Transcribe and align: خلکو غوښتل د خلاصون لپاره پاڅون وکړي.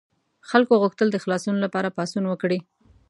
خلکو 0.49 0.73
غوښتل 0.81 1.07
د 1.11 1.17
خلاصون 1.23 1.55
لپاره 1.65 1.93
پاڅون 1.97 2.25
وکړي. 2.27 2.59